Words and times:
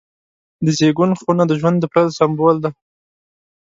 د 0.65 0.67
زیږون 0.77 1.11
خونه 1.19 1.43
د 1.47 1.51
ژوند 1.59 1.77
د 1.79 1.85
پیل 1.93 2.07
سمبول 2.19 2.55
دی. 2.63 2.71